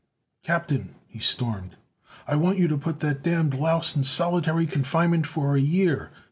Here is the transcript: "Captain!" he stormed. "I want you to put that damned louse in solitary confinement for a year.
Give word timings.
"Captain!" 0.43 0.95
he 1.05 1.19
stormed. 1.19 1.75
"I 2.27 2.35
want 2.35 2.57
you 2.57 2.67
to 2.67 2.75
put 2.75 3.01
that 3.01 3.21
damned 3.21 3.53
louse 3.53 3.95
in 3.95 4.03
solitary 4.03 4.65
confinement 4.65 5.27
for 5.27 5.55
a 5.55 5.59
year. 5.61 6.11